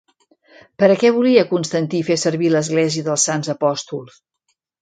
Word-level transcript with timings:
Per 0.83 0.87
a 0.93 0.95
què 1.03 1.11
volia 1.17 1.43
Constantí 1.51 2.01
fer 2.09 2.17
servir 2.23 2.51
l'església 2.57 3.07
dels 3.11 3.29
Sants 3.31 3.55
Apòstols? 3.57 4.21